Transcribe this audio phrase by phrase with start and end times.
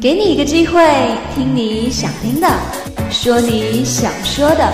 [0.00, 0.80] 给你一个机会，
[1.34, 2.48] 听你想听的，
[3.10, 4.72] 说你想说的，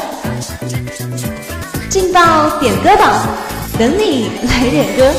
[1.88, 3.26] 劲爆点歌榜，
[3.78, 5.12] 等你来点歌。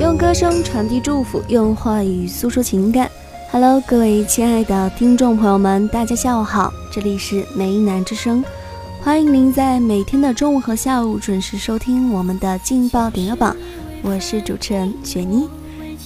[0.00, 3.10] 用歌声传递祝福，用话语诉说情感。
[3.52, 8.44] Hello，各位亲爱的听众朋友们，大家下午好，这里是梅南之声，
[9.00, 13.56] 欢迎您在每天的中午和下午准时收听我们的劲爆点歌榜，
[14.02, 15.48] 我是主持人雪妮。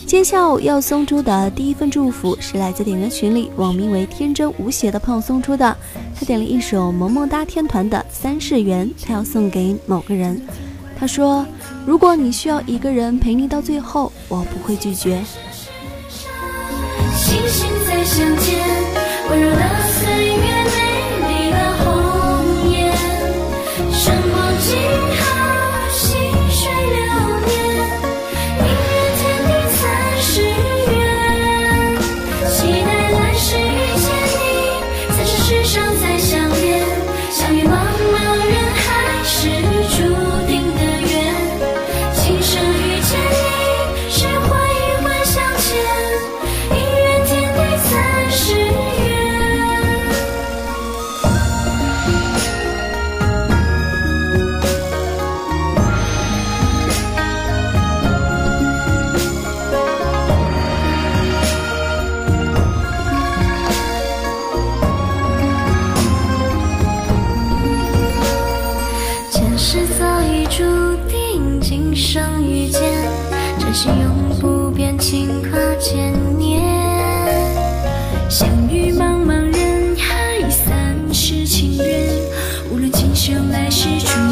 [0.06, 5.76] 今天下午要送出的第一份祝福是来自点歌群里网名为天真无邪的朋友送出的，
[6.14, 10.40] 他点了一首萌萌哒天团的《三世缘》，他要送给某个人。
[10.96, 11.46] 他说
[11.86, 15.22] ：“如果你需要一个人陪你到最后，我不会拒绝。”
[17.30, 18.49] 星星在相见，
[83.20, 84.29] 生来是主。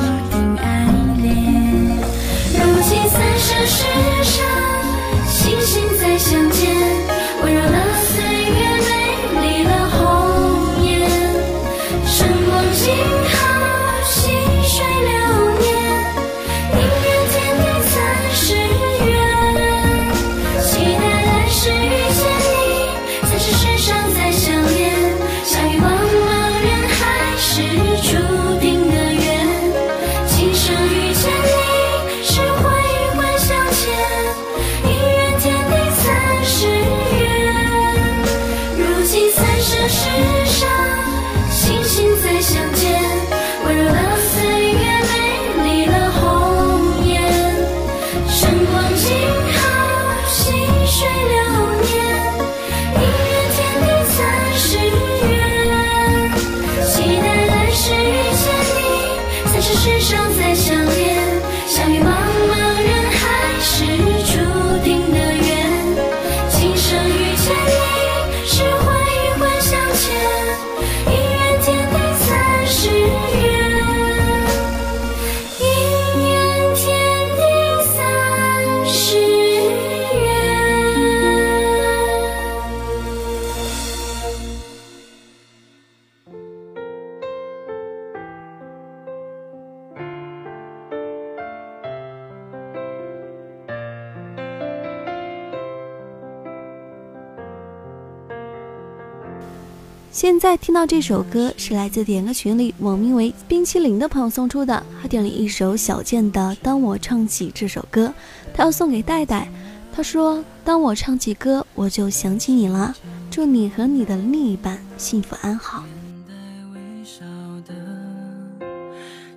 [100.11, 108.07] 现在听到这首歌是来自点歌群里网名为冰淇淋的朋友送出的，他点了一首小贱的《当我唱起这首歌》，
[108.55, 109.49] 他要送给戴戴。
[109.93, 112.95] 他说：“当我唱起歌，我就想起你了。
[113.31, 115.83] 祝你和你的另一半幸福安好。
[115.83, 115.93] 面
[116.27, 116.33] 带
[116.73, 117.25] 微笑
[117.67, 117.75] 的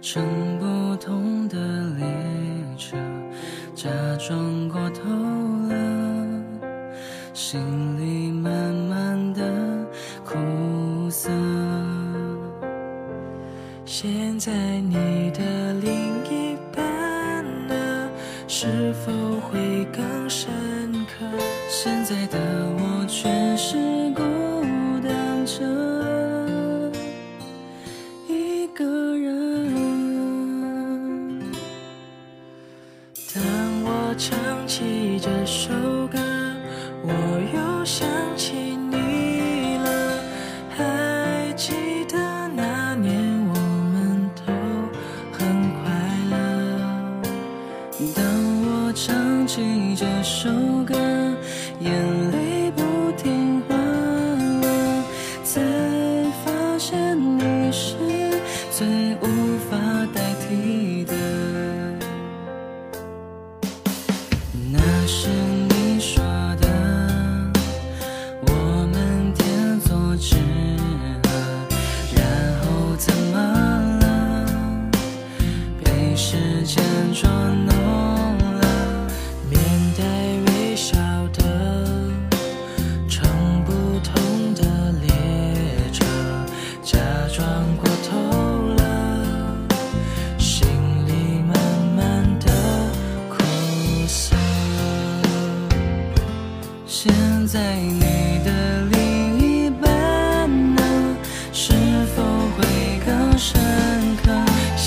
[0.01, 0.23] 乘
[0.57, 1.57] 不同的
[1.97, 2.05] 列
[2.77, 2.95] 车，
[3.75, 5.01] 假装过头
[5.67, 5.75] 了，
[7.33, 7.59] 心
[7.99, 8.51] 里满
[14.39, 18.09] 在你的另一半呢？
[18.47, 18.90] 是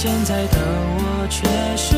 [0.07, 0.59] 现在的
[0.99, 1.47] 我却
[1.79, 1.94] 是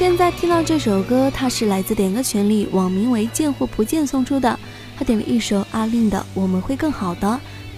[0.00, 4.58] 现在听到这首歌，它是来自点歌群里网名为“见或不见”送出的。
[4.96, 7.28] 他点了一首阿令的《我们会更好的》，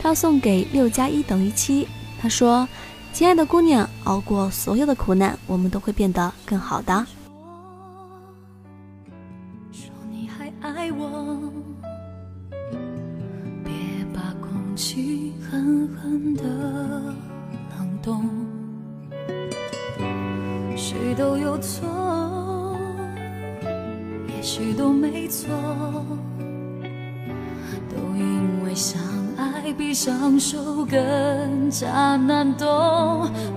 [0.00, 1.88] 他要送给六加一等于七。
[2.20, 2.68] 他说
[3.12, 7.04] ：“亲爱的姑娘，熬过所有的苦难，我们都会变得更好的。”
[9.72, 11.40] 说你还爱我，
[13.64, 13.72] 别
[14.14, 18.30] 把空气狠狠的冷冻。
[20.76, 22.01] 谁都有错。
[25.32, 25.48] 错，
[27.88, 29.00] 都因为相
[29.38, 32.68] 爱比相守更加难懂。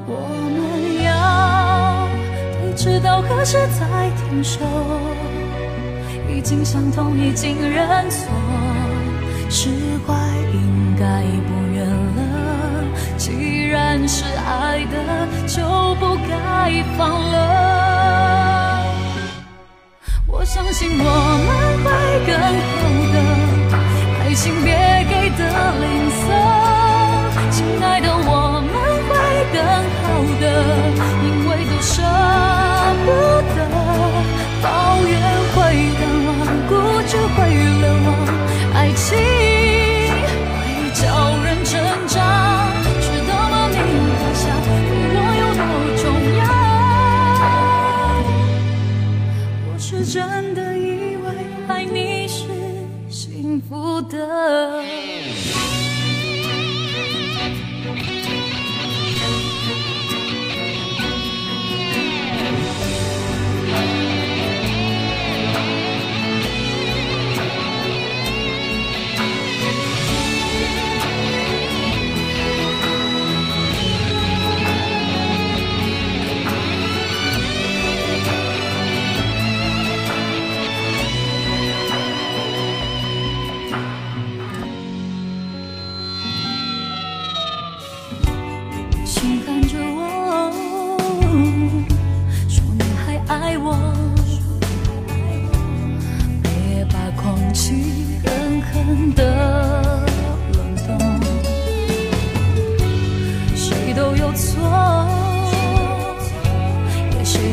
[0.08, 0.16] 我
[0.56, 2.08] 们要
[2.62, 4.62] 对峙到何时才停手？
[6.34, 8.32] 已经想通，已经认错，
[9.50, 9.70] 释
[10.08, 10.14] 怀
[10.54, 12.22] 应该不远了。
[13.18, 15.62] 既然是爱的，就
[15.96, 17.55] 不该放了。
[20.56, 21.90] 相信我们会
[22.26, 22.80] 更好
[23.12, 23.16] 的，
[24.24, 24.72] 爱情别
[25.10, 25.42] 给的
[25.82, 26.24] 吝啬。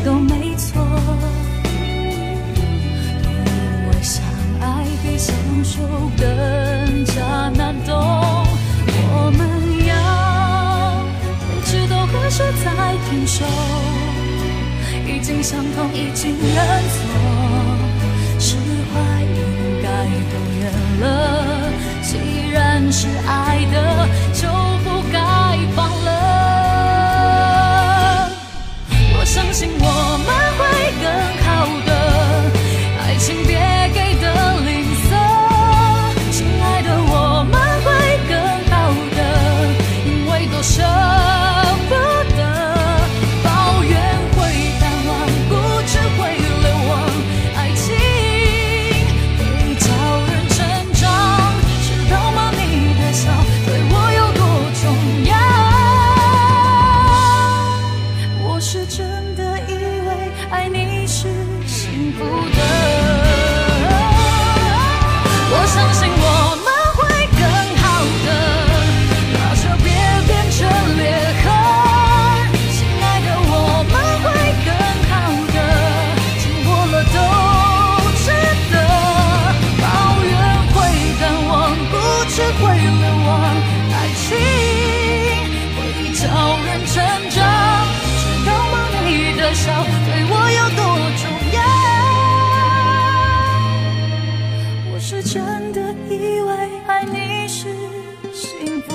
[0.03, 0.81] 都没错。
[3.23, 4.23] 因为相
[4.61, 5.81] 爱比相守
[6.17, 7.95] 更加难懂
[9.15, 11.05] 我们要
[11.47, 13.45] 不知道何时再停手。
[15.05, 18.03] 已经相同已经认错。
[18.39, 18.57] 释
[18.91, 19.87] 怀应该
[20.29, 20.61] 都远
[20.99, 24.72] 了既然是爱的就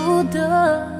[0.08, 0.97] 不得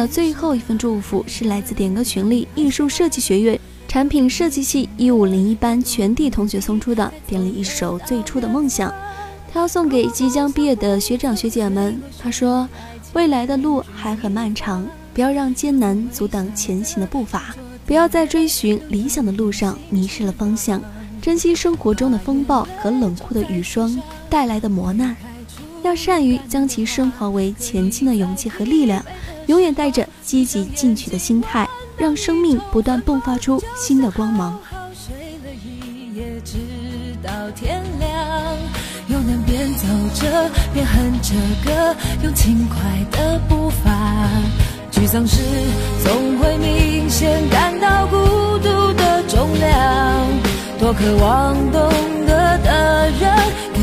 [0.00, 8.90] 的最后一份祝福是来自点歌群里艺术设计学院产品设计系一五零一班全体同学送出的，点了一首《最初的梦想》，
[9.52, 12.00] 他要送给即将毕业的学长学姐们。
[12.18, 12.66] 他说
[13.12, 17.54] ：“未来的路还很漫长，不要让艰难阻挡前行的步伐，
[17.84, 20.80] 不要在追寻理想的路上迷失了方向，
[21.20, 25.14] 珍惜生活中的风暴和冷酷的雨霜带来的磨难。”
[25.82, 29.04] 要善于将其升华为前进的勇气和力量，
[29.46, 34.58] 永远带着积极进取的心态，让生命不断迸发出新的光芒。
[34.94, 36.58] 睡了一夜，直
[37.22, 38.56] 到天亮。
[39.08, 41.34] 有难边走着边哼着
[41.64, 42.76] 歌，用轻快
[43.10, 43.90] 的步伐。
[44.92, 45.42] 沮丧时
[46.04, 48.16] 总会明显感到孤
[48.58, 50.26] 独的重量。
[50.78, 51.90] 多渴望懂
[52.26, 53.39] 得的人，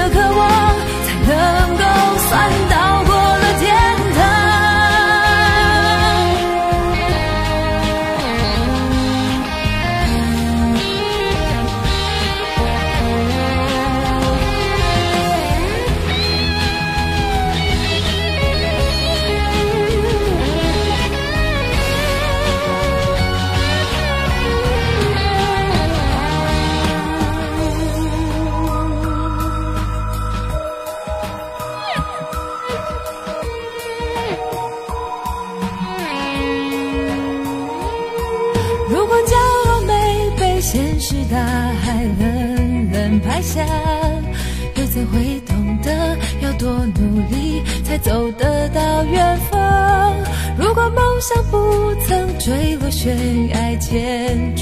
[0.00, 0.49] 的渴望，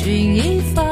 [0.08, 0.82] 千钧一发，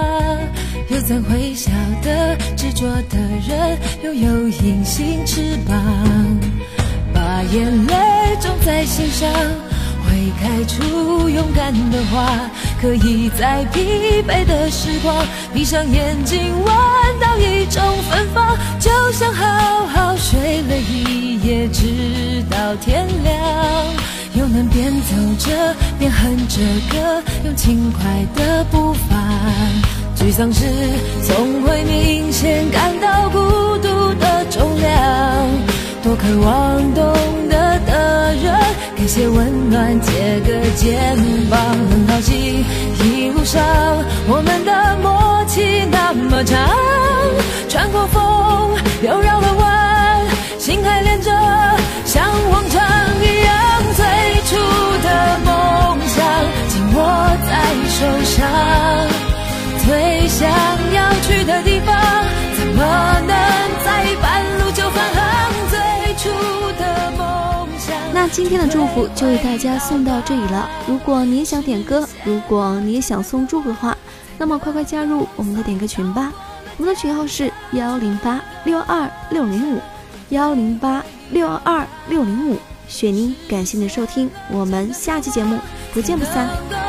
[0.91, 1.71] 又怎会晓
[2.03, 3.17] 得执着的
[3.49, 5.75] 人拥有隐形翅膀？
[7.15, 9.27] 把眼泪种在心上。
[10.05, 16.67] 会开出勇敢的花，可以在疲惫的时光，闭上眼睛闻
[17.19, 23.37] 到一种芬芳，就像好好睡了一夜，直到天亮。
[24.39, 29.17] 又能边走着边哼着歌，用轻快的步伐。
[30.15, 30.65] 沮丧时
[31.23, 33.39] 总会明显感到孤
[33.79, 35.49] 独的重量，
[36.03, 37.15] 多渴望懂
[37.49, 38.55] 得的人
[38.95, 41.17] 给些温暖，借个肩
[41.49, 41.59] 膀。
[41.91, 42.65] 很好奇
[43.03, 43.63] 一路上
[44.29, 46.59] 我们的默契那么长，
[47.69, 50.27] 穿过风又绕了弯，
[50.59, 51.31] 心还连着，
[55.39, 56.25] 梦想
[56.69, 56.99] 紧握
[57.47, 57.53] 在
[57.89, 58.37] 手上。
[59.85, 60.49] 最想
[60.93, 61.95] 要去的地方，
[62.57, 62.83] 怎么
[63.21, 63.29] 能
[63.85, 65.53] 在半路就返航？
[65.71, 65.79] 最
[66.17, 66.29] 初
[66.79, 67.95] 的梦想。
[68.13, 70.69] 那今天的祝福就为大家送到这里了。
[70.89, 73.97] 如果你也想点歌，如果你也想送祝福的话，
[74.39, 76.33] 那么快快加入我们的点歌群吧。
[76.77, 79.81] 我们的群号是幺零八六二六零五
[80.31, 82.59] 幺零八六二六零五。
[82.89, 85.59] 雪妮，感谢你的收听，我们下期节目
[85.93, 86.86] 不见不散。